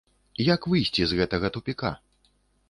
Як 0.45 0.61
выйсці 0.71 1.01
з 1.11 1.19
гэтага 1.19 1.53
тупіка? 1.59 1.93